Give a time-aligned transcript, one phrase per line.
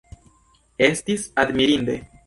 [0.87, 2.03] Estis admirinde!